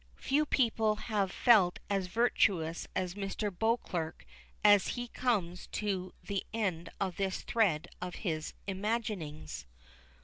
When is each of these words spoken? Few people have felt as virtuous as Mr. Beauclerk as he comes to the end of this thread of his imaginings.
Few 0.17 0.47
people 0.47 0.95
have 0.95 1.31
felt 1.31 1.77
as 1.87 2.07
virtuous 2.07 2.87
as 2.95 3.13
Mr. 3.13 3.55
Beauclerk 3.55 4.25
as 4.63 4.87
he 4.97 5.07
comes 5.09 5.67
to 5.73 6.11
the 6.23 6.43
end 6.51 6.89
of 6.99 7.17
this 7.17 7.43
thread 7.43 7.87
of 8.01 8.15
his 8.25 8.55
imaginings. 8.65 9.67